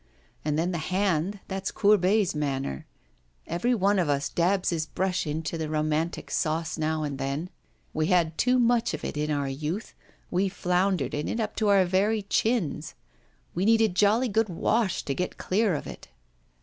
[0.43, 2.87] And then the hand, that's Courbet's manner.
[3.45, 7.51] Everyone of us dabs his brush into the romantic sauce now and then.
[7.93, 9.93] We had too much of it in our youth,
[10.31, 12.95] we floundered in it up to our very chins.
[13.53, 16.07] We need a jolly good wash to get clear of it.